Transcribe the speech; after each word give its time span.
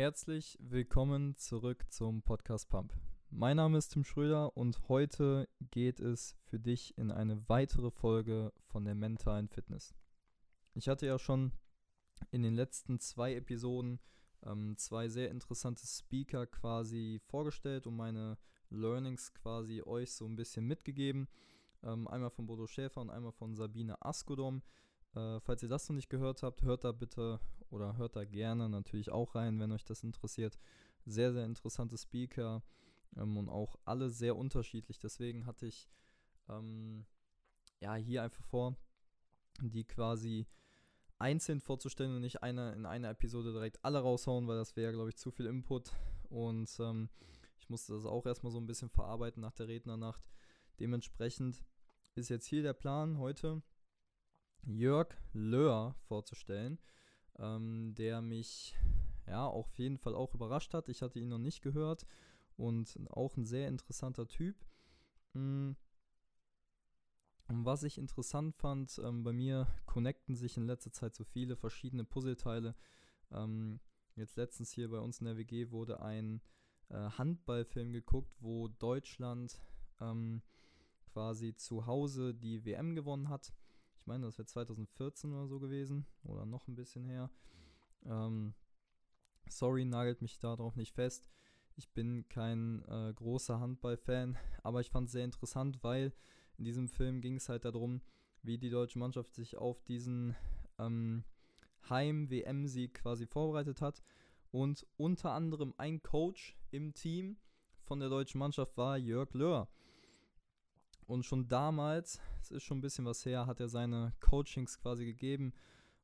Herzlich 0.00 0.56
willkommen 0.62 1.36
zurück 1.36 1.84
zum 1.90 2.22
Podcast 2.22 2.70
Pump. 2.70 2.94
Mein 3.28 3.58
Name 3.58 3.76
ist 3.76 3.90
Tim 3.90 4.02
Schröder 4.02 4.56
und 4.56 4.88
heute 4.88 5.46
geht 5.70 6.00
es 6.00 6.38
für 6.46 6.58
dich 6.58 6.96
in 6.96 7.10
eine 7.10 7.46
weitere 7.50 7.90
Folge 7.90 8.50
von 8.62 8.86
der 8.86 8.94
mentalen 8.94 9.46
Fitness. 9.50 9.94
Ich 10.72 10.88
hatte 10.88 11.04
ja 11.04 11.18
schon 11.18 11.52
in 12.30 12.42
den 12.42 12.54
letzten 12.54 12.98
zwei 12.98 13.34
Episoden 13.34 14.00
ähm, 14.42 14.74
zwei 14.78 15.10
sehr 15.10 15.30
interessante 15.30 15.86
Speaker 15.86 16.46
quasi 16.46 17.20
vorgestellt 17.26 17.86
und 17.86 17.94
meine 17.94 18.38
Learnings 18.70 19.34
quasi 19.34 19.82
euch 19.82 20.14
so 20.14 20.24
ein 20.24 20.34
bisschen 20.34 20.64
mitgegeben. 20.64 21.28
Ähm, 21.82 22.08
einmal 22.08 22.30
von 22.30 22.46
Bodo 22.46 22.66
Schäfer 22.66 23.02
und 23.02 23.10
einmal 23.10 23.32
von 23.32 23.54
Sabine 23.54 24.00
Askodom. 24.00 24.62
Äh, 25.14 25.40
falls 25.40 25.62
ihr 25.62 25.68
das 25.68 25.88
noch 25.88 25.96
nicht 25.96 26.10
gehört 26.10 26.42
habt, 26.42 26.62
hört 26.62 26.84
da 26.84 26.92
bitte 26.92 27.40
oder 27.70 27.96
hört 27.96 28.16
da 28.16 28.24
gerne 28.24 28.68
natürlich 28.68 29.10
auch 29.10 29.34
rein, 29.34 29.58
wenn 29.60 29.72
euch 29.72 29.84
das 29.84 30.02
interessiert. 30.02 30.58
Sehr, 31.06 31.32
sehr 31.32 31.44
interessante 31.44 31.98
Speaker 31.98 32.62
ähm, 33.16 33.36
und 33.36 33.48
auch 33.48 33.76
alle 33.84 34.10
sehr 34.10 34.36
unterschiedlich. 34.36 34.98
Deswegen 34.98 35.46
hatte 35.46 35.66
ich 35.66 35.88
ähm, 36.48 37.06
ja 37.80 37.94
hier 37.94 38.22
einfach 38.22 38.44
vor, 38.44 38.76
die 39.60 39.84
quasi 39.84 40.46
einzeln 41.18 41.60
vorzustellen 41.60 42.14
und 42.14 42.22
nicht 42.22 42.42
eine, 42.42 42.72
in 42.72 42.86
einer 42.86 43.10
Episode 43.10 43.52
direkt 43.52 43.84
alle 43.84 43.98
raushauen, 43.98 44.48
weil 44.48 44.56
das 44.56 44.76
wäre, 44.76 44.92
glaube 44.92 45.10
ich, 45.10 45.16
zu 45.16 45.30
viel 45.30 45.46
Input. 45.46 45.92
Und 46.28 46.70
ähm, 46.80 47.08
ich 47.58 47.68
musste 47.68 47.92
das 47.92 48.06
auch 48.06 48.26
erstmal 48.26 48.52
so 48.52 48.58
ein 48.58 48.66
bisschen 48.66 48.88
verarbeiten 48.88 49.42
nach 49.42 49.52
der 49.52 49.68
Rednernacht. 49.68 50.22
Dementsprechend 50.78 51.62
ist 52.14 52.30
jetzt 52.30 52.46
hier 52.46 52.62
der 52.62 52.72
Plan 52.72 53.18
heute, 53.18 53.62
Jörg 54.64 55.16
Löhr 55.32 55.94
vorzustellen, 56.08 56.78
ähm, 57.38 57.94
der 57.94 58.20
mich 58.20 58.76
ja 59.26 59.46
auf 59.46 59.72
jeden 59.78 59.98
Fall 59.98 60.14
auch 60.14 60.34
überrascht 60.34 60.74
hat. 60.74 60.88
Ich 60.88 61.02
hatte 61.02 61.18
ihn 61.18 61.28
noch 61.28 61.38
nicht 61.38 61.62
gehört 61.62 62.06
und 62.56 62.98
auch 63.10 63.36
ein 63.36 63.44
sehr 63.44 63.68
interessanter 63.68 64.26
Typ. 64.26 64.56
Und 67.50 67.64
was 67.64 67.82
ich 67.82 67.98
interessant 67.98 68.54
fand, 68.54 69.00
ähm, 69.02 69.22
bei 69.24 69.32
mir 69.32 69.66
connecten 69.86 70.36
sich 70.36 70.56
in 70.56 70.66
letzter 70.66 70.92
Zeit 70.92 71.14
so 71.14 71.24
viele 71.24 71.56
verschiedene 71.56 72.04
Puzzleteile. 72.04 72.74
Ähm, 73.32 73.80
jetzt 74.14 74.36
letztens 74.36 74.72
hier 74.72 74.90
bei 74.90 74.98
uns 74.98 75.20
in 75.20 75.26
der 75.26 75.36
WG 75.36 75.70
wurde 75.70 76.00
ein 76.00 76.40
äh, 76.88 76.94
Handballfilm 76.94 77.92
geguckt, 77.92 78.36
wo 78.40 78.68
Deutschland 78.68 79.60
ähm, 80.00 80.42
quasi 81.12 81.54
zu 81.54 81.86
Hause 81.86 82.34
die 82.34 82.64
WM 82.64 82.94
gewonnen 82.94 83.28
hat. 83.28 83.52
Ich 84.00 84.06
meine, 84.06 84.26
das 84.26 84.38
wäre 84.38 84.46
2014 84.46 85.32
oder 85.32 85.46
so 85.46 85.60
gewesen 85.60 86.06
oder 86.24 86.46
noch 86.46 86.66
ein 86.66 86.74
bisschen 86.74 87.04
her. 87.04 87.30
Ähm, 88.06 88.54
sorry, 89.48 89.84
nagelt 89.84 90.22
mich 90.22 90.38
darauf 90.38 90.74
nicht 90.74 90.94
fest. 90.94 91.28
Ich 91.76 91.90
bin 91.92 92.28
kein 92.28 92.82
äh, 92.88 93.12
großer 93.14 93.60
Handballfan, 93.60 94.38
aber 94.62 94.80
ich 94.80 94.90
fand 94.90 95.06
es 95.06 95.12
sehr 95.12 95.24
interessant, 95.24 95.82
weil 95.82 96.12
in 96.56 96.64
diesem 96.64 96.88
Film 96.88 97.20
ging 97.20 97.36
es 97.36 97.48
halt 97.48 97.64
darum, 97.64 98.00
wie 98.42 98.58
die 98.58 98.70
deutsche 98.70 98.98
Mannschaft 98.98 99.34
sich 99.34 99.56
auf 99.56 99.82
diesen 99.82 100.34
ähm, 100.78 101.24
Heim-WM-Sieg 101.88 102.94
quasi 102.94 103.26
vorbereitet 103.26 103.80
hat. 103.82 104.02
Und 104.50 104.86
unter 104.96 105.32
anderem 105.32 105.74
ein 105.76 106.02
Coach 106.02 106.56
im 106.70 106.94
Team 106.94 107.36
von 107.78 108.00
der 108.00 108.08
deutschen 108.08 108.38
Mannschaft 108.38 108.76
war 108.76 108.98
Jörg 108.98 109.32
Löhr. 109.34 109.68
Und 111.10 111.24
schon 111.24 111.48
damals, 111.48 112.20
es 112.40 112.52
ist 112.52 112.62
schon 112.62 112.78
ein 112.78 112.82
bisschen 112.82 113.04
was 113.04 113.26
her, 113.26 113.46
hat 113.46 113.58
er 113.58 113.68
seine 113.68 114.12
Coachings 114.20 114.78
quasi 114.78 115.04
gegeben 115.04 115.52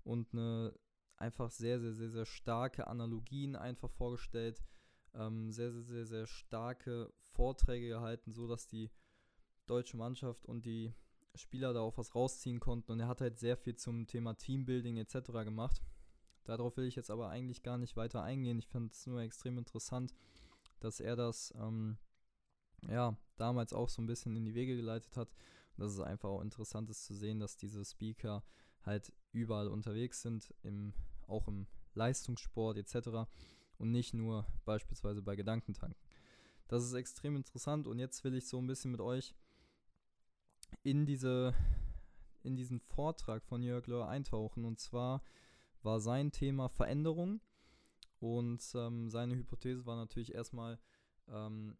und 0.02 0.32
eine 0.32 0.74
einfach 1.16 1.48
sehr, 1.48 1.78
sehr, 1.78 1.92
sehr, 1.92 2.10
sehr 2.10 2.26
starke 2.26 2.88
Analogien 2.88 3.54
einfach 3.54 3.88
vorgestellt. 3.88 4.64
Ähm, 5.14 5.52
sehr, 5.52 5.70
sehr, 5.70 5.84
sehr, 5.84 6.06
sehr 6.06 6.26
starke 6.26 7.12
Vorträge 7.20 7.86
gehalten, 7.86 8.32
sodass 8.32 8.66
die 8.66 8.90
deutsche 9.66 9.96
Mannschaft 9.96 10.44
und 10.44 10.66
die 10.66 10.92
Spieler 11.36 11.72
darauf 11.72 11.98
was 11.98 12.16
rausziehen 12.16 12.58
konnten. 12.58 12.90
Und 12.90 12.98
er 12.98 13.06
hat 13.06 13.20
halt 13.20 13.38
sehr 13.38 13.56
viel 13.56 13.76
zum 13.76 14.08
Thema 14.08 14.34
Teambuilding 14.34 14.96
etc. 14.96 15.30
gemacht. 15.44 15.80
Darauf 16.42 16.76
will 16.76 16.84
ich 16.84 16.96
jetzt 16.96 17.12
aber 17.12 17.28
eigentlich 17.28 17.62
gar 17.62 17.78
nicht 17.78 17.96
weiter 17.96 18.24
eingehen. 18.24 18.58
Ich 18.58 18.66
fand 18.66 18.92
es 18.92 19.06
nur 19.06 19.20
extrem 19.20 19.56
interessant, 19.56 20.14
dass 20.80 20.98
er 20.98 21.14
das 21.14 21.54
ähm, 21.56 21.96
ja, 22.88 23.16
damals 23.36 23.72
auch 23.72 23.88
so 23.88 24.02
ein 24.02 24.06
bisschen 24.06 24.36
in 24.36 24.44
die 24.44 24.54
Wege 24.54 24.76
geleitet 24.76 25.16
hat. 25.16 25.28
Und 25.76 25.84
dass 25.84 25.92
es 25.92 26.00
einfach 26.00 26.28
auch 26.28 26.40
interessant 26.40 26.90
ist 26.90 27.04
zu 27.04 27.14
sehen, 27.14 27.38
dass 27.40 27.56
diese 27.56 27.84
Speaker 27.84 28.42
halt 28.82 29.12
überall 29.32 29.68
unterwegs 29.68 30.22
sind, 30.22 30.54
im, 30.62 30.94
auch 31.26 31.48
im 31.48 31.66
Leistungssport 31.94 32.78
etc. 32.78 33.28
und 33.78 33.90
nicht 33.90 34.14
nur 34.14 34.46
beispielsweise 34.64 35.22
bei 35.22 35.36
Gedankentanken. 35.36 36.00
Das 36.68 36.84
ist 36.84 36.94
extrem 36.94 37.36
interessant 37.36 37.86
und 37.86 37.98
jetzt 37.98 38.24
will 38.24 38.34
ich 38.34 38.46
so 38.46 38.58
ein 38.58 38.66
bisschen 38.66 38.90
mit 38.90 39.00
euch 39.00 39.34
in 40.82 41.06
diese 41.06 41.54
in 42.46 42.56
diesen 42.56 42.80
Vortrag 42.80 43.44
von 43.44 43.62
Jörg 43.62 43.86
Löhr 43.86 44.08
eintauchen. 44.08 44.64
Und 44.64 44.78
zwar 44.78 45.22
war 45.82 46.00
sein 46.00 46.32
Thema 46.32 46.68
Veränderung. 46.68 47.40
Und 48.18 48.62
ähm, 48.74 49.10
seine 49.10 49.34
Hypothese 49.34 49.84
war 49.84 49.96
natürlich 49.96 50.34
erstmal, 50.34 50.78
ähm, 51.28 51.76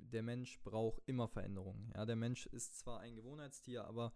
der 0.00 0.22
Mensch 0.22 0.60
braucht 0.62 1.02
immer 1.06 1.28
Veränderungen. 1.28 1.92
Ja, 1.94 2.06
der 2.06 2.16
Mensch 2.16 2.46
ist 2.46 2.78
zwar 2.78 3.00
ein 3.00 3.14
Gewohnheitstier, 3.14 3.84
aber 3.84 4.12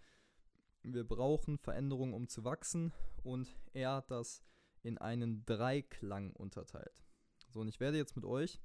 wir 0.83 1.07
brauchen 1.07 1.59
Veränderungen, 1.59 2.15
um 2.15 2.29
zu 2.29 2.45
wachsen. 2.45 2.93
Und 3.23 3.49
er 3.73 3.95
hat 3.95 4.11
das 4.11 4.43
in 4.83 4.99
einen 4.99 5.45
Dreiklang 5.47 6.33
unterteilt. 6.33 7.05
So, 7.49 7.61
und 7.61 7.69
ich 7.69 7.81
werde 7.81 7.97
jetzt 7.97 8.17
mit 8.17 8.25
euch 8.25 8.61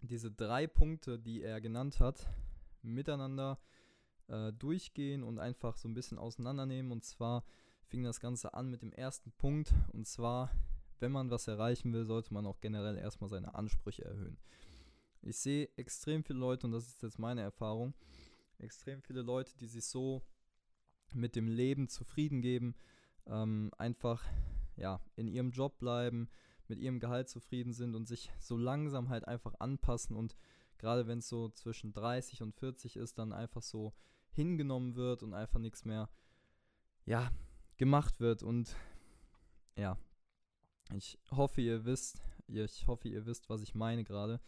diese 0.00 0.30
drei 0.30 0.66
Punkte, 0.66 1.18
die 1.18 1.42
er 1.42 1.60
genannt 1.60 2.00
hat, 2.00 2.28
miteinander 2.82 3.60
äh, 4.28 4.52
durchgehen 4.52 5.22
und 5.22 5.38
einfach 5.38 5.76
so 5.76 5.88
ein 5.88 5.94
bisschen 5.94 6.18
auseinandernehmen. 6.18 6.92
Und 6.92 7.04
zwar 7.04 7.44
fing 7.86 8.02
das 8.02 8.20
Ganze 8.20 8.54
an 8.54 8.70
mit 8.70 8.82
dem 8.82 8.92
ersten 8.92 9.32
Punkt. 9.32 9.72
Und 9.92 10.06
zwar, 10.06 10.50
wenn 10.98 11.12
man 11.12 11.30
was 11.30 11.48
erreichen 11.48 11.92
will, 11.92 12.04
sollte 12.04 12.34
man 12.34 12.46
auch 12.46 12.60
generell 12.60 12.98
erstmal 12.98 13.30
seine 13.30 13.54
Ansprüche 13.54 14.04
erhöhen. 14.04 14.38
Ich 15.22 15.38
sehe 15.38 15.68
extrem 15.76 16.24
viele 16.24 16.38
Leute, 16.38 16.66
und 16.66 16.72
das 16.72 16.88
ist 16.88 17.02
jetzt 17.02 17.18
meine 17.18 17.42
Erfahrung, 17.42 17.94
extrem 18.58 19.02
viele 19.02 19.22
Leute, 19.22 19.56
die 19.56 19.66
sich 19.66 19.84
so 19.84 20.22
mit 21.14 21.36
dem 21.36 21.48
Leben 21.48 21.88
zufrieden 21.88 22.42
geben, 22.42 22.74
ähm, 23.26 23.70
einfach 23.78 24.24
ja, 24.76 25.00
in 25.16 25.28
ihrem 25.28 25.50
Job 25.50 25.78
bleiben, 25.78 26.28
mit 26.68 26.78
ihrem 26.78 27.00
Gehalt 27.00 27.28
zufrieden 27.28 27.72
sind 27.72 27.94
und 27.94 28.06
sich 28.06 28.30
so 28.38 28.56
langsam 28.56 29.08
halt 29.08 29.26
einfach 29.28 29.54
anpassen 29.60 30.16
und 30.16 30.36
gerade 30.78 31.06
wenn 31.06 31.18
es 31.18 31.28
so 31.28 31.50
zwischen 31.50 31.92
30 31.92 32.42
und 32.42 32.54
40 32.54 32.96
ist, 32.96 33.18
dann 33.18 33.32
einfach 33.32 33.62
so 33.62 33.92
hingenommen 34.32 34.96
wird 34.96 35.22
und 35.22 35.34
einfach 35.34 35.60
nichts 35.60 35.84
mehr, 35.84 36.08
ja, 37.04 37.30
gemacht 37.76 38.20
wird 38.20 38.42
und 38.42 38.74
ja, 39.76 39.98
ich 40.94 41.18
hoffe, 41.30 41.60
ihr 41.60 41.84
wisst, 41.84 42.22
ich 42.46 42.86
hoffe, 42.86 43.08
ihr 43.08 43.26
wisst, 43.26 43.48
was 43.48 43.62
ich 43.62 43.74
meine 43.74 44.04
gerade. 44.04 44.40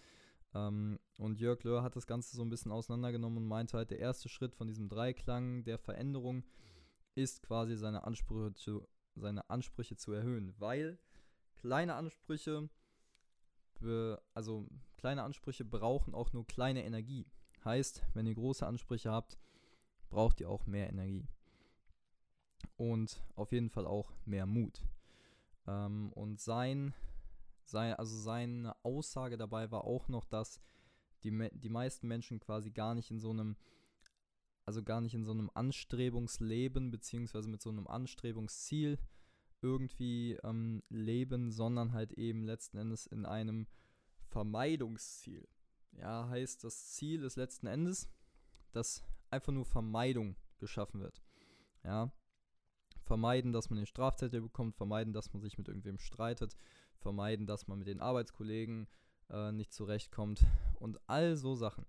Ähm, 0.54 0.98
und 1.18 1.40
Jörg 1.40 1.62
Löhr 1.64 1.82
hat 1.82 1.96
das 1.96 2.06
Ganze 2.06 2.36
so 2.36 2.42
ein 2.42 2.50
bisschen 2.50 2.72
auseinandergenommen 2.72 3.38
und 3.38 3.48
meinte 3.48 3.76
halt, 3.76 3.90
der 3.90 3.98
erste 3.98 4.28
Schritt 4.28 4.54
von 4.54 4.68
diesem 4.68 4.88
Dreiklang 4.88 5.64
der 5.64 5.78
Veränderung 5.78 6.44
ist 7.14 7.42
quasi 7.42 7.76
seine 7.76 8.04
Ansprüche 8.04 8.54
zu, 8.54 8.86
seine 9.14 9.48
Ansprüche 9.50 9.96
zu 9.96 10.12
erhöhen, 10.12 10.54
weil 10.58 10.98
kleine 11.56 11.94
Ansprüche, 11.94 12.68
also 14.32 14.68
kleine 14.96 15.22
Ansprüche 15.22 15.64
brauchen 15.64 16.14
auch 16.14 16.32
nur 16.32 16.46
kleine 16.46 16.84
Energie. 16.84 17.26
Heißt, 17.64 18.02
wenn 18.14 18.26
ihr 18.26 18.34
große 18.34 18.66
Ansprüche 18.66 19.10
habt, 19.10 19.38
braucht 20.10 20.40
ihr 20.40 20.48
auch 20.48 20.66
mehr 20.66 20.88
Energie. 20.88 21.26
Und 22.76 23.22
auf 23.36 23.52
jeden 23.52 23.70
Fall 23.70 23.86
auch 23.86 24.12
mehr 24.24 24.46
Mut. 24.46 24.82
Ähm, 25.66 26.12
und 26.12 26.40
sein 26.40 26.94
sei, 27.64 27.94
also 27.94 28.16
seine 28.16 28.74
Aussage 28.84 29.36
dabei 29.36 29.70
war 29.70 29.84
auch 29.84 30.08
noch, 30.08 30.24
dass 30.24 30.60
die, 31.22 31.50
die 31.52 31.68
meisten 31.68 32.06
Menschen 32.06 32.40
quasi 32.40 32.70
gar 32.70 32.94
nicht 32.94 33.10
in 33.10 33.18
so 33.18 33.30
einem, 33.30 33.56
also 34.64 34.82
gar 34.82 35.00
nicht 35.00 35.14
in 35.14 35.24
so 35.24 35.32
einem 35.32 35.50
Anstrebungsleben, 35.54 36.90
beziehungsweise 36.90 37.48
mit 37.48 37.62
so 37.62 37.70
einem 37.70 37.86
Anstrebungsziel 37.86 38.98
irgendwie 39.62 40.38
ähm, 40.44 40.82
leben, 40.90 41.50
sondern 41.50 41.92
halt 41.92 42.12
eben 42.12 42.44
letzten 42.44 42.76
Endes 42.76 43.06
in 43.06 43.24
einem 43.24 43.66
Vermeidungsziel. 44.28 45.48
Ja, 45.92 46.28
heißt, 46.28 46.64
das 46.64 46.92
Ziel 46.92 47.22
ist 47.22 47.36
letzten 47.36 47.66
Endes, 47.66 48.08
dass 48.72 49.02
einfach 49.30 49.52
nur 49.52 49.64
Vermeidung 49.64 50.36
geschaffen 50.58 51.00
wird. 51.00 51.22
Ja, 51.82 52.12
vermeiden, 53.04 53.52
dass 53.52 53.70
man 53.70 53.76
den 53.76 53.86
Strafzettel 53.86 54.40
bekommt, 54.40 54.74
vermeiden, 54.74 55.12
dass 55.12 55.32
man 55.32 55.40
sich 55.40 55.58
mit 55.58 55.68
irgendwem 55.68 55.98
streitet, 55.98 56.56
vermeiden, 56.98 57.46
dass 57.46 57.66
man 57.66 57.78
mit 57.78 57.88
den 57.88 58.00
Arbeitskollegen 58.00 58.88
äh, 59.30 59.52
nicht 59.52 59.72
zurechtkommt 59.72 60.44
und 60.80 60.98
all 61.06 61.36
so 61.36 61.54
Sachen. 61.54 61.86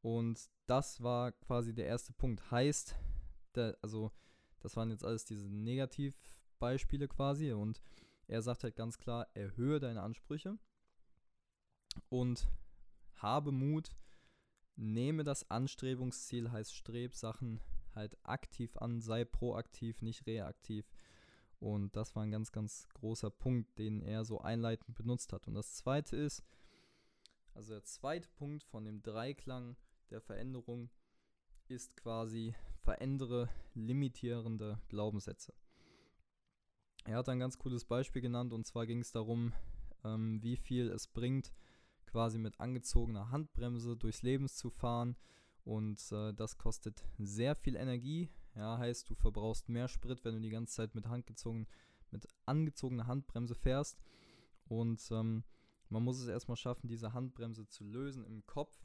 Und 0.00 0.48
das 0.66 1.02
war 1.02 1.32
quasi 1.32 1.74
der 1.74 1.86
erste 1.86 2.12
Punkt. 2.12 2.50
Heißt, 2.50 2.94
der, 3.54 3.76
also 3.82 4.12
das 4.60 4.76
waren 4.76 4.90
jetzt 4.90 5.04
alles 5.04 5.24
diese 5.24 5.48
Negativbeispiele 5.48 7.08
quasi 7.08 7.52
und 7.52 7.82
er 8.26 8.42
sagt 8.42 8.64
halt 8.64 8.76
ganz 8.76 8.98
klar, 8.98 9.26
erhöhe 9.34 9.80
deine 9.80 10.02
Ansprüche 10.02 10.58
und 12.08 12.48
habe 13.14 13.52
Mut, 13.52 13.96
nehme 14.76 15.24
das 15.24 15.50
Anstrebungsziel, 15.50 16.50
heißt 16.50 16.74
Strebsachen 16.74 17.60
halt 17.94 18.16
aktiv 18.22 18.76
an, 18.76 19.00
sei 19.00 19.24
proaktiv, 19.24 20.02
nicht 20.02 20.26
reaktiv. 20.26 20.86
Und 21.60 21.96
das 21.96 22.14
war 22.14 22.22
ein 22.22 22.30
ganz, 22.30 22.52
ganz 22.52 22.88
großer 22.94 23.30
Punkt, 23.30 23.78
den 23.78 24.00
er 24.00 24.24
so 24.24 24.40
einleitend 24.40 24.96
benutzt 24.96 25.32
hat. 25.32 25.48
Und 25.48 25.54
das 25.54 25.74
zweite 25.74 26.16
ist, 26.16 26.44
also 27.54 27.72
der 27.72 27.84
zweite 27.84 28.28
Punkt 28.36 28.62
von 28.62 28.84
dem 28.84 29.02
Dreiklang 29.02 29.76
der 30.10 30.20
Veränderung 30.20 30.90
ist 31.66 31.96
quasi 31.96 32.54
verändere 32.82 33.48
limitierende 33.74 34.80
Glaubenssätze. 34.88 35.52
Er 37.04 37.16
hat 37.16 37.28
ein 37.28 37.38
ganz 37.38 37.58
cooles 37.58 37.84
Beispiel 37.84 38.22
genannt 38.22 38.52
und 38.52 38.66
zwar 38.66 38.86
ging 38.86 39.00
es 39.00 39.12
darum, 39.12 39.52
ähm, 40.04 40.42
wie 40.42 40.56
viel 40.56 40.88
es 40.90 41.08
bringt, 41.08 41.52
quasi 42.06 42.38
mit 42.38 42.58
angezogener 42.60 43.30
Handbremse 43.30 43.96
durchs 43.96 44.22
Leben 44.22 44.48
zu 44.48 44.70
fahren 44.70 45.16
und 45.64 46.00
äh, 46.12 46.32
das 46.32 46.58
kostet 46.58 47.04
sehr 47.18 47.54
viel 47.54 47.76
Energie. 47.76 48.30
Ja, 48.58 48.76
heißt, 48.76 49.08
du 49.08 49.14
verbrauchst 49.14 49.68
mehr 49.68 49.86
Sprit, 49.86 50.24
wenn 50.24 50.34
du 50.34 50.40
die 50.40 50.50
ganze 50.50 50.74
Zeit 50.74 50.96
mit 50.96 51.06
handgezogen, 51.06 51.68
mit 52.10 52.26
angezogener 52.44 53.06
Handbremse 53.06 53.54
fährst. 53.54 54.02
Und 54.66 55.00
ähm, 55.12 55.44
man 55.88 56.02
muss 56.02 56.20
es 56.20 56.26
erstmal 56.26 56.56
schaffen, 56.56 56.88
diese 56.88 57.12
Handbremse 57.12 57.68
zu 57.68 57.84
lösen 57.84 58.26
im 58.26 58.44
Kopf, 58.46 58.76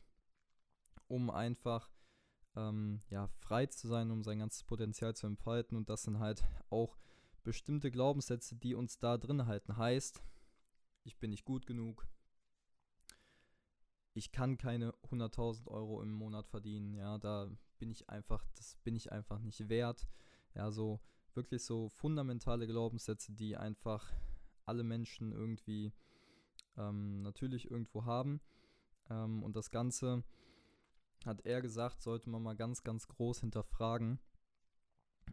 um 1.07 1.31
einfach 1.31 1.89
ähm, 2.55 3.01
ja, 3.09 3.27
frei 3.39 3.65
zu 3.65 3.87
sein, 3.87 4.11
um 4.11 4.23
sein 4.23 4.37
ganzes 4.37 4.63
Potenzial 4.63 5.15
zu 5.15 5.25
entfalten. 5.25 5.75
Und 5.75 5.89
das 5.89 6.03
sind 6.03 6.19
halt 6.19 6.43
auch 6.69 6.95
bestimmte 7.43 7.89
Glaubenssätze, 7.89 8.55
die 8.55 8.75
uns 8.75 8.99
da 8.99 9.17
drin 9.17 9.47
halten. 9.47 9.75
Heißt, 9.75 10.21
ich 11.03 11.17
bin 11.17 11.31
nicht 11.31 11.45
gut 11.45 11.65
genug, 11.65 12.07
ich 14.13 14.31
kann 14.31 14.57
keine 14.57 14.93
100.000 15.09 15.67
Euro 15.67 16.01
im 16.01 16.11
Monat 16.11 16.47
verdienen, 16.47 16.93
ja, 16.93 17.17
da 17.17 17.49
bin 17.79 17.91
ich 17.91 18.09
einfach, 18.09 18.45
das 18.55 18.75
bin 18.83 18.95
ich 18.95 19.11
einfach 19.11 19.39
nicht 19.39 19.69
wert. 19.69 20.07
Ja, 20.55 20.71
so 20.71 20.99
wirklich 21.33 21.63
so 21.63 21.89
fundamentale 21.89 22.67
Glaubenssätze, 22.67 23.31
die 23.31 23.57
einfach 23.57 24.11
alle 24.65 24.83
Menschen 24.83 25.31
irgendwie 25.31 25.91
ähm, 26.77 27.21
natürlich 27.21 27.69
irgendwo 27.71 28.05
haben. 28.05 28.39
Ähm, 29.09 29.43
und 29.43 29.55
das 29.55 29.71
Ganze, 29.71 30.23
hat 31.25 31.45
er 31.45 31.61
gesagt, 31.61 32.01
sollte 32.01 32.29
man 32.29 32.43
mal 32.43 32.55
ganz, 32.55 32.83
ganz 32.83 33.07
groß 33.07 33.41
hinterfragen, 33.41 34.19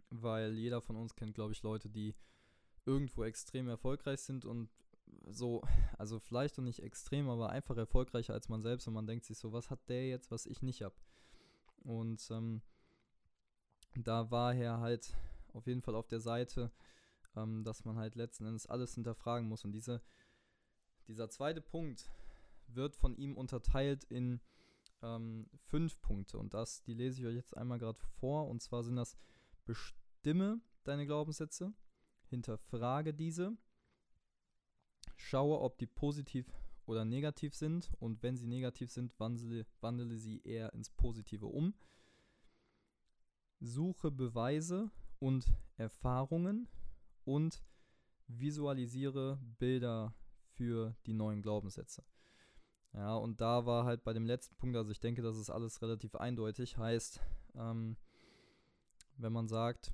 weil 0.09 0.55
jeder 0.55 0.81
von 0.81 0.97
uns 0.97 1.15
kennt, 1.15 1.35
glaube 1.35 1.53
ich, 1.53 1.63
Leute, 1.63 1.89
die 1.89 2.15
irgendwo 2.87 3.25
extrem 3.25 3.69
erfolgreich 3.69 4.21
sind 4.21 4.45
und 4.45 4.71
so, 5.27 5.63
also 5.99 6.19
vielleicht 6.19 6.59
noch 6.59 6.65
nicht 6.65 6.83
extrem, 6.83 7.29
aber 7.29 7.51
einfach 7.51 7.77
erfolgreicher 7.77 8.35
als 8.35 8.49
man 8.49 8.63
selbst 8.63 8.87
und 8.87 8.95
man 8.95 9.07
denkt 9.07 9.25
sich 9.25 9.39
so, 9.39 9.53
was 9.53 9.71
hat 9.71 9.89
der 9.89 10.09
jetzt, 10.09 10.31
was 10.31 10.47
ich 10.47 10.63
nicht 10.63 10.83
habe? 10.83 10.95
Und 11.83 12.27
ähm, 12.31 12.63
da 13.97 14.31
war 14.31 14.55
er 14.55 14.81
halt 14.81 15.17
auf 15.53 15.67
jeden 15.67 15.83
Fall 15.83 15.95
auf 15.95 16.07
der 16.07 16.21
Seite, 16.21 16.71
ähm, 17.37 17.65
dass 17.65 17.85
man 17.85 17.97
halt 17.97 18.15
letzten 18.15 18.47
Endes 18.47 18.67
alles 18.67 18.95
hinterfragen 18.95 19.49
muss. 19.49 19.65
Und 19.65 19.73
diese, 19.73 20.03
dieser 21.09 21.29
zweite 21.29 21.61
Punkt 21.61 22.11
wird 22.69 22.97
von 22.97 23.17
ihm 23.17 23.37
unterteilt 23.37 24.05
in 24.05 24.41
ähm, 25.03 25.49
fünf 25.69 26.01
Punkte. 26.01 26.39
Und 26.39 26.55
das, 26.55 26.83
die 26.83 26.95
lese 26.95 27.21
ich 27.21 27.27
euch 27.27 27.35
jetzt 27.35 27.57
einmal 27.57 27.79
gerade 27.79 27.99
vor. 28.21 28.49
Und 28.49 28.63
zwar 28.63 28.83
sind 28.85 28.97
das 28.97 29.17
bestimme 29.65 30.61
deine 30.85 31.07
Glaubenssätze, 31.07 31.73
hinterfrage 32.29 33.13
diese, 33.15 33.57
Schaue, 35.31 35.61
ob 35.61 35.79
die 35.79 35.87
positiv 35.87 36.53
oder 36.87 37.05
negativ 37.05 37.55
sind 37.55 37.93
und 38.01 38.21
wenn 38.25 38.37
sie 38.37 38.49
negativ 38.49 38.91
sind, 38.91 39.15
wandle, 39.21 39.65
wandle 39.81 40.17
sie 40.17 40.41
eher 40.43 40.73
ins 40.73 40.91
Positive 40.91 41.47
um. 41.47 41.73
Suche 43.61 44.11
Beweise 44.11 44.91
und 45.21 45.55
Erfahrungen 45.77 46.67
und 47.23 47.63
visualisiere 48.27 49.39
Bilder 49.61 50.17
für 50.49 50.97
die 51.07 51.15
neuen 51.15 51.43
Glaubenssätze. 51.43 52.03
Ja, 52.93 53.15
und 53.15 53.41
da 53.41 53.67
war 53.67 53.85
halt 53.85 54.03
bei 54.03 54.13
dem 54.13 54.27
letzten 54.27 54.57
Punkt, 54.57 54.77
also 54.77 54.91
ich 54.91 54.99
denke, 54.99 55.23
das 55.23 55.37
ist 55.37 55.49
alles 55.49 55.81
relativ 55.81 56.17
eindeutig, 56.17 56.77
heißt, 56.77 57.21
ähm, 57.55 57.97
wenn 59.17 59.33
man 59.33 59.47
sagt, 59.47 59.93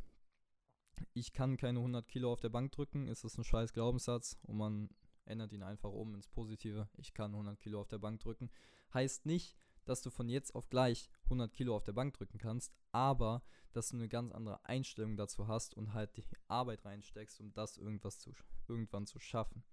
ich 1.12 1.35
kann 1.35 1.59
keine 1.59 1.81
100 1.81 2.09
Kilo 2.09 2.32
auf 2.32 2.41
der 2.41 2.49
Bank 2.49 2.73
drücken, 2.73 3.06
ist 3.06 3.23
das 3.23 3.37
ein 3.37 3.44
scheiß 3.44 3.75
Glaubenssatz 3.75 4.39
und 4.44 4.56
man 4.56 4.89
ändert 5.26 5.52
ihn 5.52 5.62
einfach 5.62 5.90
um 5.90 6.14
ins 6.14 6.28
Positive. 6.28 6.88
Ich 6.96 7.14
kann 7.14 7.32
100 7.32 7.58
Kilo 7.58 7.81
auf 7.81 7.88
der 7.88 7.99
Bank 7.99 8.20
drücken. 8.20 8.50
Heißt 8.94 9.26
nicht, 9.26 9.56
dass 9.84 10.02
du 10.02 10.11
von 10.11 10.28
jetzt 10.28 10.55
auf 10.55 10.69
gleich 10.69 11.11
100 11.25 11.52
Kilo 11.52 11.76
auf 11.76 11.84
der 11.84 11.93
Bank 11.93 12.14
drücken 12.14 12.38
kannst, 12.38 12.75
aber 12.93 13.43
dass 13.73 13.88
du 13.88 13.96
eine 13.96 14.08
ganz 14.08 14.32
andere 14.32 14.64
Einstellung 14.64 15.17
dazu 15.17 15.49
hast 15.49 15.75
und 15.75 15.94
halt 15.94 16.17
die 16.17 16.25
Arbeit 16.49 16.84
reinsteckst, 16.84 17.40
um 17.40 17.52
das 17.52 17.76
irgendwas 17.78 18.19
zu, 18.19 18.32
irgendwann 18.69 19.06
zu 19.06 19.19
schaffen. 19.19 19.64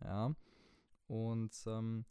Ja, 0.00 0.34
und 1.06 1.52
ähm, 1.66 2.04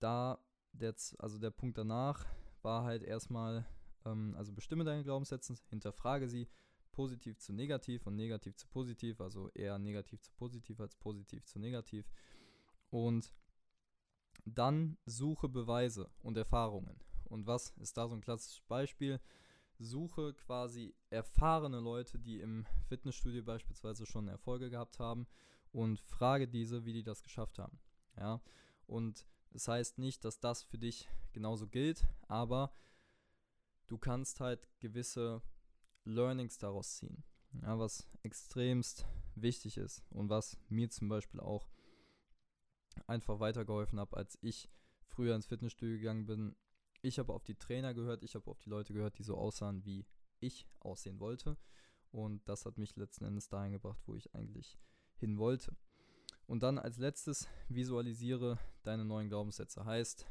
da, 0.00 0.38
der, 0.72 0.94
also 1.18 1.38
der 1.38 1.50
Punkt 1.50 1.78
danach 1.78 2.26
war 2.62 2.84
halt 2.84 3.02
erstmal, 3.02 3.66
ähm, 4.04 4.34
also 4.36 4.52
bestimme 4.52 4.84
deine 4.84 5.02
Glaubenssätze, 5.02 5.54
hinterfrage 5.70 6.28
sie, 6.28 6.48
positiv 6.94 7.38
zu 7.38 7.52
negativ 7.52 8.06
und 8.06 8.16
negativ 8.16 8.56
zu 8.56 8.66
positiv, 8.68 9.20
also 9.20 9.50
eher 9.50 9.78
negativ 9.78 10.22
zu 10.22 10.32
positiv 10.32 10.80
als 10.80 10.94
positiv 10.94 11.44
zu 11.44 11.58
negativ. 11.58 12.10
Und 12.90 13.32
dann 14.44 14.96
suche 15.04 15.48
Beweise 15.48 16.10
und 16.22 16.36
Erfahrungen. 16.36 17.00
Und 17.24 17.46
was 17.46 17.70
ist 17.80 17.96
da 17.96 18.08
so 18.08 18.14
ein 18.14 18.20
klassisches 18.20 18.60
Beispiel? 18.62 19.20
Suche 19.78 20.34
quasi 20.34 20.94
erfahrene 21.10 21.80
Leute, 21.80 22.18
die 22.18 22.40
im 22.40 22.66
Fitnessstudio 22.88 23.42
beispielsweise 23.42 24.06
schon 24.06 24.28
Erfolge 24.28 24.70
gehabt 24.70 24.98
haben 24.98 25.26
und 25.72 25.98
frage 26.00 26.46
diese, 26.46 26.84
wie 26.84 26.92
die 26.92 27.02
das 27.02 27.22
geschafft 27.22 27.58
haben. 27.58 27.80
Ja, 28.16 28.40
und 28.86 29.26
das 29.50 29.66
heißt 29.66 29.98
nicht, 29.98 30.24
dass 30.24 30.38
das 30.38 30.62
für 30.62 30.78
dich 30.78 31.08
genauso 31.32 31.66
gilt, 31.66 32.06
aber 32.28 32.72
du 33.86 33.98
kannst 33.98 34.40
halt 34.40 34.68
gewisse 34.78 35.42
Learnings 36.04 36.58
daraus 36.58 36.96
ziehen. 36.96 37.24
Ja, 37.62 37.78
was 37.78 38.08
extremst 38.22 39.06
wichtig 39.34 39.76
ist 39.76 40.04
und 40.10 40.28
was 40.28 40.58
mir 40.68 40.90
zum 40.90 41.08
Beispiel 41.08 41.40
auch 41.40 41.68
einfach 43.06 43.40
weitergeholfen 43.40 44.00
hat, 44.00 44.14
als 44.14 44.38
ich 44.42 44.70
früher 45.06 45.34
ins 45.34 45.46
Fitnessstudio 45.46 45.98
gegangen 45.98 46.26
bin. 46.26 46.56
Ich 47.02 47.18
habe 47.18 47.32
auf 47.32 47.44
die 47.44 47.54
Trainer 47.54 47.94
gehört, 47.94 48.22
ich 48.22 48.34
habe 48.34 48.50
auf 48.50 48.58
die 48.60 48.70
Leute 48.70 48.92
gehört, 48.92 49.18
die 49.18 49.22
so 49.22 49.36
aussahen, 49.36 49.84
wie 49.84 50.06
ich 50.40 50.66
aussehen 50.80 51.20
wollte. 51.20 51.56
Und 52.10 52.48
das 52.48 52.64
hat 52.64 52.78
mich 52.78 52.96
letzten 52.96 53.24
Endes 53.24 53.48
dahin 53.48 53.72
gebracht, 53.72 54.00
wo 54.06 54.14
ich 54.14 54.34
eigentlich 54.34 54.78
hin 55.16 55.38
wollte. 55.38 55.76
Und 56.46 56.62
dann 56.62 56.78
als 56.78 56.98
letztes 56.98 57.48
visualisiere 57.68 58.58
deine 58.82 59.04
neuen 59.04 59.28
Glaubenssätze. 59.28 59.84
Heißt, 59.84 60.26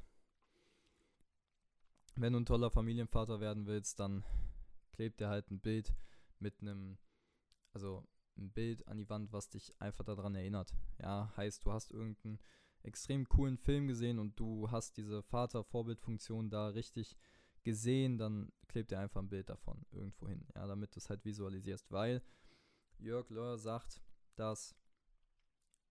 wenn 2.15 2.33
du 2.33 2.39
ein 2.39 2.45
toller 2.45 2.69
Familienvater 2.69 3.39
werden 3.39 3.65
willst, 3.65 4.00
dann 4.00 4.24
klebt 4.93 5.19
dir 5.19 5.29
halt 5.29 5.51
ein 5.51 5.59
Bild 5.59 5.93
mit 6.39 6.62
einem, 6.62 6.97
also 7.73 8.07
ein 8.38 8.51
Bild 8.51 8.88
an 8.88 8.97
die 8.97 9.09
Wand, 9.09 9.31
was 9.31 9.50
dich 9.50 9.73
einfach 9.79 10.05
daran 10.05 10.35
erinnert. 10.35 10.73
Ja, 11.00 11.33
heißt, 11.35 11.65
du 11.65 11.71
hast 11.71 11.91
irgendeinen 11.91 12.39
extrem 12.83 13.27
coolen 13.27 13.57
Film 13.57 13.88
gesehen 13.88 14.19
und 14.19 14.39
du 14.39 14.69
hast 14.71 14.97
diese 14.97 15.21
Vater-Vorbildfunktion 15.23 16.50
da 16.50 16.69
richtig 16.69 17.17
gesehen, 17.63 18.17
dann 18.17 18.51
klebt 18.67 18.91
dir 18.91 19.00
einfach 19.00 19.21
ein 19.21 19.29
Bild 19.29 19.50
davon 19.50 19.85
irgendwo 19.91 20.27
hin, 20.27 20.45
ja, 20.55 20.67
damit 20.67 20.95
du 20.95 21.00
es 21.00 21.09
halt 21.09 21.23
visualisierst, 21.23 21.91
weil 21.91 22.21
Jörg 22.97 23.29
Löhr 23.29 23.57
sagt, 23.57 24.01
dass 24.35 24.75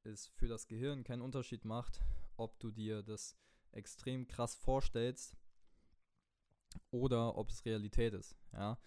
es 0.02 0.26
für 0.28 0.48
das 0.48 0.66
Gehirn 0.66 1.04
keinen 1.04 1.22
Unterschied 1.22 1.64
macht, 1.64 2.02
ob 2.36 2.58
du 2.58 2.70
dir 2.70 3.02
das 3.02 3.36
extrem 3.70 4.26
krass 4.26 4.54
vorstellst 4.54 5.36
oder 6.90 7.36
ob 7.36 7.50
es 7.50 7.64
Realität 7.64 8.14
ist. 8.14 8.36
Ja? 8.52 8.78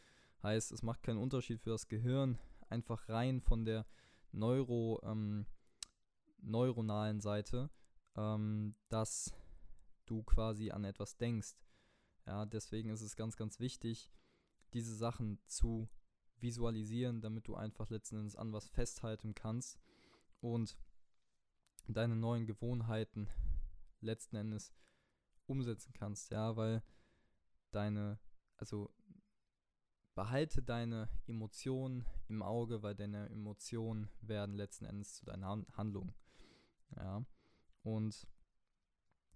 Heißt, 0.44 0.72
es 0.72 0.84
macht 0.84 1.04
keinen 1.04 1.18
Unterschied 1.18 1.60
für 1.60 1.72
das 1.72 1.88
Gehirn, 1.88 2.38
einfach 2.70 3.10
rein 3.10 3.42
von 3.42 3.66
der 3.66 3.86
Neuro, 4.32 5.02
ähm, 5.04 5.46
neuronalen 6.42 7.22
Seite, 7.22 7.70
ähm, 8.16 8.76
dass 8.90 9.34
du 10.06 10.24
quasi 10.24 10.72
an 10.72 10.84
etwas 10.84 11.18
denkst. 11.18 11.56
Ja, 12.28 12.46
deswegen 12.46 12.90
ist 12.90 13.02
es 13.02 13.16
ganz, 13.16 13.38
ganz 13.38 13.60
wichtig, 13.60 14.10
diese 14.74 14.96
Sachen 14.96 15.40
zu 15.48 15.90
visualisieren, 16.40 17.22
damit 17.22 17.48
du 17.48 17.56
einfach 17.56 17.90
letzten 17.90 18.18
Endes 18.18 18.36
an 18.36 18.52
was 18.52 18.68
festhalten 18.68 19.36
kannst 19.36 19.80
und 20.42 20.78
deine 21.88 22.16
neuen 22.16 22.46
Gewohnheiten 22.46 23.30
letzten 24.02 24.36
Endes 24.36 24.74
umsetzen 25.46 25.94
kannst. 25.94 26.32
Ja, 26.32 26.56
weil 26.56 26.84
deine, 27.76 28.20
also 28.58 28.94
behalte 30.16 30.64
deine 30.64 31.10
Emotionen 31.28 32.06
im 32.30 32.42
Auge, 32.42 32.82
weil 32.82 32.96
deine 32.96 33.30
Emotionen 33.30 34.10
werden 34.22 34.56
letzten 34.56 34.86
Endes 34.86 35.16
zu 35.16 35.26
deiner 35.26 35.66
Handlung. 35.74 36.14
Ja. 36.96 37.26
Und 37.84 38.28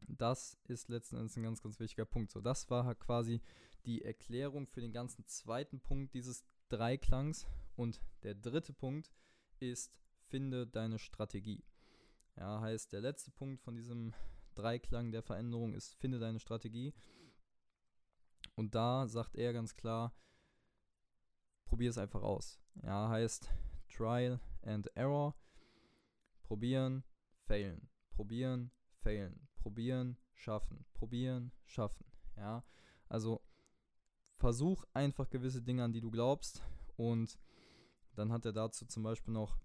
das 0.01 0.57
ist 0.63 0.87
letzten 0.87 1.17
Endes 1.17 1.35
ein 1.35 1.43
ganz, 1.43 1.61
ganz 1.61 1.79
wichtiger 1.79 2.05
Punkt. 2.05 2.31
So, 2.31 2.41
das 2.41 2.69
war 2.69 2.85
halt 2.85 2.99
quasi 2.99 3.41
die 3.85 4.03
Erklärung 4.03 4.67
für 4.67 4.81
den 4.81 4.93
ganzen 4.93 5.25
zweiten 5.27 5.81
Punkt 5.81 6.13
dieses 6.13 6.45
Dreiklangs. 6.69 7.45
Und 7.75 8.01
der 8.23 8.35
dritte 8.35 8.73
Punkt 8.73 9.11
ist, 9.59 9.93
finde 10.27 10.65
deine 10.67 10.99
Strategie. 10.99 11.63
Ja, 12.37 12.61
heißt, 12.61 12.93
der 12.93 13.01
letzte 13.01 13.31
Punkt 13.31 13.61
von 13.61 13.75
diesem 13.75 14.13
Dreiklang 14.55 15.11
der 15.11 15.23
Veränderung 15.23 15.73
ist, 15.73 15.95
finde 15.95 16.19
deine 16.19 16.39
Strategie. 16.39 16.93
Und 18.59 18.75
da 18.75 19.07
sagt 19.07 19.37
er 19.37 19.53
ganz 19.53 19.73
klar, 19.73 20.13
probier 21.63 21.91
es 21.91 21.97
einfach 21.97 22.21
aus. 22.21 22.59
Ja, 22.83 23.07
heißt 23.07 23.49
Trial 23.87 24.41
and 24.63 24.93
Error. 24.97 25.33
Probieren, 26.43 27.05
failen. 27.45 27.87
Probieren, 28.09 28.71
failen. 28.97 29.47
Probieren, 29.55 30.17
schaffen. 30.33 30.85
Probieren, 30.91 31.53
schaffen. 31.63 32.05
Ja, 32.35 32.65
also 33.07 33.41
versuch 34.35 34.83
einfach 34.93 35.29
gewisse 35.29 35.61
Dinge, 35.61 35.85
an 35.85 35.93
die 35.93 36.01
du 36.01 36.11
glaubst. 36.11 36.61
Und 36.97 37.39
dann 38.15 38.29
hat 38.33 38.43
er 38.43 38.51
dazu 38.51 38.85
zum 38.85 39.03
Beispiel 39.03 39.33
noch 39.33 39.57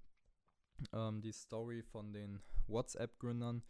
ähm, 0.93 1.21
die 1.21 1.33
Story 1.33 1.83
von 1.83 2.13
den 2.13 2.41
WhatsApp-Gründern 2.69 3.65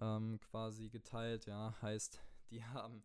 ähm, 0.00 0.38
quasi 0.40 0.90
geteilt. 0.90 1.46
Ja, 1.46 1.74
heißt, 1.80 2.20
die 2.50 2.62
haben 2.62 3.02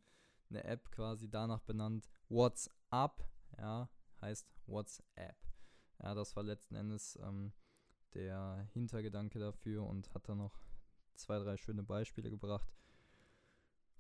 eine 0.54 0.64
App 0.64 0.92
quasi 0.92 1.30
danach 1.30 1.62
benannt, 1.62 2.10
WhatsApp. 2.30 3.28
Ja, 3.58 3.90
heißt 4.22 4.48
WhatsApp. 4.68 5.36
Ja, 6.02 6.14
das 6.14 6.36
war 6.36 6.44
letzten 6.44 6.76
Endes 6.76 7.18
ähm, 7.22 7.54
der 8.14 8.68
Hintergedanke 8.74 9.40
dafür 9.40 9.84
und 9.84 10.14
hat 10.14 10.30
dann 10.30 10.38
noch 10.38 10.58
zwei, 11.16 11.40
drei 11.40 11.58
schöne 11.58 11.84
Beispiele 11.84 12.30
gebracht. 12.30 12.72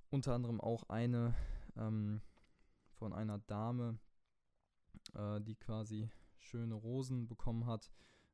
Unter 0.10 0.34
anderem 0.34 0.62
auch 0.62 0.90
eine 0.90 1.34
ähm, 1.76 2.22
von 2.92 3.14
einer 3.14 3.40
Dame, 3.40 4.00
äh, 5.14 5.42
die 5.42 5.56
quasi 5.56 6.10
schöne 6.38 6.76
Rosen 6.76 7.28
bekommen 7.28 7.66
hat. 7.66 7.92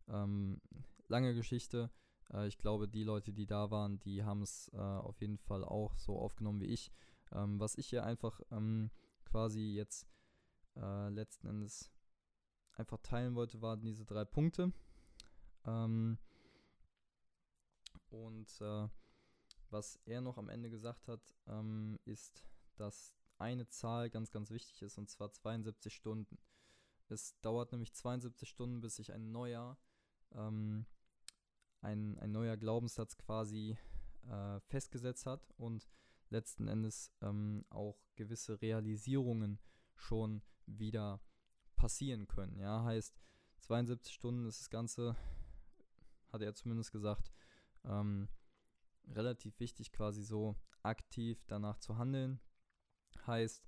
Ähm, 0.07 0.61
lange 1.07 1.33
Geschichte. 1.33 1.89
Äh, 2.33 2.47
ich 2.47 2.57
glaube, 2.57 2.87
die 2.87 3.03
Leute, 3.03 3.31
die 3.31 3.45
da 3.45 3.71
waren, 3.71 3.99
die 3.99 4.23
haben 4.23 4.41
es 4.41 4.69
äh, 4.73 4.77
auf 4.77 5.21
jeden 5.21 5.37
Fall 5.37 5.63
auch 5.63 5.97
so 5.97 6.19
aufgenommen 6.19 6.59
wie 6.59 6.65
ich. 6.65 6.91
Ähm, 7.31 7.59
was 7.59 7.75
ich 7.75 7.87
hier 7.87 8.03
einfach 8.03 8.41
ähm, 8.51 8.89
quasi 9.25 9.73
jetzt 9.73 10.07
äh, 10.75 11.09
letzten 11.09 11.47
Endes 11.47 11.91
einfach 12.73 12.99
teilen 13.01 13.35
wollte, 13.35 13.61
waren 13.61 13.81
diese 13.81 14.05
drei 14.05 14.25
Punkte. 14.25 14.71
Ähm, 15.65 16.17
und 18.09 18.49
äh, 18.61 18.87
was 19.69 19.99
er 20.05 20.21
noch 20.21 20.37
am 20.37 20.49
Ende 20.49 20.69
gesagt 20.69 21.07
hat, 21.07 21.21
ähm, 21.47 21.99
ist, 22.05 22.43
dass 22.75 23.15
eine 23.37 23.67
Zahl 23.67 24.09
ganz, 24.09 24.31
ganz 24.31 24.49
wichtig 24.49 24.81
ist, 24.81 24.97
und 24.97 25.09
zwar 25.09 25.31
72 25.31 25.93
Stunden. 25.93 26.39
Es 27.07 27.39
dauert 27.41 27.71
nämlich 27.71 27.93
72 27.93 28.49
Stunden, 28.49 28.81
bis 28.81 28.97
sich 28.97 29.11
ein 29.13 29.31
neuer, 29.31 29.77
ähm, 30.33 30.85
ein, 31.81 32.17
ein 32.19 32.31
neuer 32.31 32.57
Glaubenssatz 32.57 33.17
quasi 33.17 33.77
äh, 34.29 34.59
festgesetzt 34.61 35.25
hat 35.25 35.49
und 35.57 35.87
letzten 36.29 36.67
Endes 36.67 37.11
ähm, 37.21 37.65
auch 37.69 37.99
gewisse 38.15 38.61
Realisierungen 38.61 39.59
schon 39.95 40.41
wieder 40.65 41.21
passieren 41.75 42.27
können. 42.27 42.59
Ja, 42.59 42.83
heißt 42.83 43.19
72 43.61 44.13
Stunden 44.13 44.45
ist 44.45 44.59
das 44.59 44.69
Ganze, 44.69 45.15
hat 46.31 46.41
er 46.41 46.53
zumindest 46.53 46.91
gesagt, 46.91 47.31
ähm, 47.85 48.29
relativ 49.07 49.59
wichtig, 49.59 49.91
quasi 49.91 50.23
so 50.23 50.55
aktiv 50.83 51.43
danach 51.47 51.77
zu 51.79 51.97
handeln. 51.97 52.39
Heißt, 53.25 53.67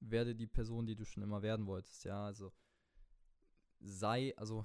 werde 0.00 0.34
die 0.34 0.46
Person, 0.46 0.86
die 0.86 0.94
du 0.94 1.04
schon 1.04 1.22
immer 1.22 1.42
werden 1.42 1.66
wolltest. 1.66 2.04
Ja, 2.04 2.24
also 2.24 2.52
sei, 3.80 4.36
also 4.36 4.64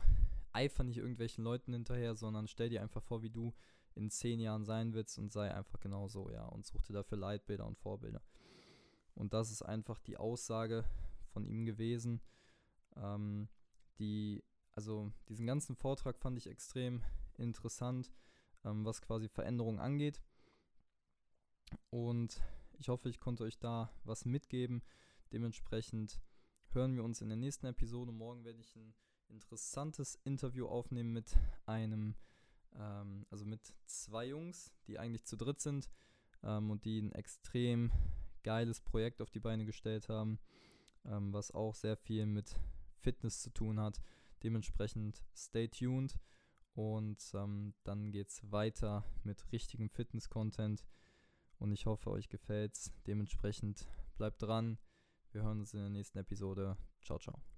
eifer 0.52 0.84
nicht 0.84 0.98
irgendwelchen 0.98 1.44
Leuten 1.44 1.74
hinterher, 1.74 2.16
sondern 2.16 2.48
stell 2.48 2.70
dir 2.70 2.82
einfach 2.82 3.02
vor, 3.02 3.22
wie 3.24 3.32
du 3.32 3.54
in 3.96 4.10
zehn 4.10 4.40
Jahren 4.40 4.66
sein 4.66 4.94
willst 4.94 5.18
und 5.20 5.32
sei 5.32 5.54
einfach 5.54 5.80
genau 5.80 6.08
so, 6.08 6.30
ja, 6.32 6.46
und 6.46 6.66
such 6.66 6.84
dir 6.84 6.94
dafür 6.94 7.18
Leitbilder 7.18 7.66
und 7.66 7.78
Vorbilder. 7.78 8.22
Und 9.16 9.34
das 9.34 9.52
ist 9.52 9.62
einfach 9.62 10.00
die 10.00 10.18
Aussage 10.18 10.86
von 11.32 11.46
ihm 11.46 11.66
gewesen. 11.66 12.22
Ähm, 12.96 13.48
die, 14.00 14.44
also 14.72 15.12
diesen 15.30 15.46
ganzen 15.46 15.76
Vortrag 15.76 16.18
fand 16.18 16.38
ich 16.38 16.48
extrem 16.48 17.04
interessant, 17.38 18.12
ähm, 18.64 18.86
was 18.86 19.02
quasi 19.02 19.28
Veränderungen 19.28 19.80
angeht. 19.80 20.22
Und 21.90 22.42
ich 22.80 22.90
hoffe, 22.90 23.10
ich 23.10 23.20
konnte 23.20 23.44
euch 23.44 23.60
da 23.60 23.92
was 24.04 24.26
mitgeben. 24.26 24.84
Dementsprechend 25.32 26.22
hören 26.72 26.96
wir 26.96 27.04
uns 27.04 27.22
in 27.22 27.30
der 27.30 27.38
nächsten 27.38 27.66
Episode. 27.66 28.12
Morgen 28.12 28.44
werde 28.44 28.60
ich 28.60 28.76
ein 28.76 28.94
interessantes 29.30 30.20
Interview 30.24 30.68
aufnehmen 30.68 31.12
mit 31.12 31.36
einem, 31.66 32.16
ähm, 32.80 33.26
also 33.30 33.46
mit 33.46 33.74
zwei 33.86 34.28
Jungs, 34.28 34.74
die 34.88 35.00
eigentlich 35.00 35.26
zu 35.26 35.38
dritt 35.38 35.62
sind 35.62 35.90
ähm, 36.44 36.72
und 36.72 36.86
die 36.86 37.00
ein 37.00 37.12
extrem 37.12 37.92
geiles 38.44 38.82
Projekt 38.82 39.22
auf 39.22 39.30
die 39.30 39.40
Beine 39.40 39.66
gestellt 39.66 40.10
haben, 40.10 40.40
ähm, 41.06 41.34
was 41.34 41.52
auch 41.52 41.76
sehr 41.76 41.96
viel 41.96 42.26
mit 42.26 42.60
Fitness 43.00 43.42
zu 43.42 43.50
tun 43.50 43.80
hat. 43.80 44.02
Dementsprechend 44.44 45.24
stay 45.36 45.68
tuned 45.68 46.20
und 46.74 47.32
ähm, 47.34 47.74
dann 47.84 48.12
geht 48.12 48.30
es 48.30 48.52
weiter 48.52 49.06
mit 49.24 49.52
richtigem 49.52 49.90
Fitness-Content 49.90 50.86
und 51.60 51.72
ich 51.72 51.86
hoffe, 51.86 52.10
euch 52.12 52.30
gefällt's. 52.30 52.92
Dementsprechend 53.08 53.88
bleibt 54.18 54.42
dran. 54.42 54.78
Wir 55.32 55.44
hören 55.44 55.62
uns 55.62 55.74
in 55.74 55.80
der 55.80 55.90
nächsten 55.90 56.18
Episode. 56.18 56.78
Ciao, 57.02 57.20
ciao. 57.20 57.53